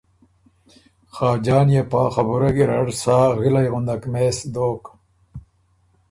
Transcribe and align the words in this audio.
خاجان 1.15 1.67
يې 1.75 1.83
پا 1.91 2.01
خبُره 2.15 2.49
ګیرډ 2.55 2.87
سا 3.01 3.19
غِلئ 3.41 3.67
غُندک 3.73 4.03
مېس 4.11 4.37
دوک 4.53 4.83